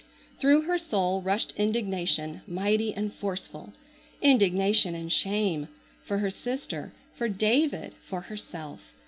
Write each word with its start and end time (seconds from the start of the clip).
Through 0.39 0.63
her 0.63 0.79
soul 0.79 1.21
rushed 1.21 1.53
indignation, 1.57 2.41
mighty 2.47 2.91
and 2.91 3.13
forceful; 3.13 3.71
indignation 4.19 4.95
and 4.95 5.11
shame, 5.11 5.67
for 6.03 6.17
her 6.17 6.31
sister, 6.31 6.95
for 7.13 7.29
David, 7.29 7.93
for 8.09 8.21
herself. 8.21 8.81